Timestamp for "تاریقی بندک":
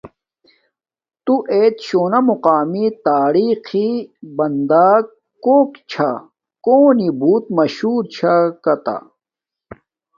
3.05-5.03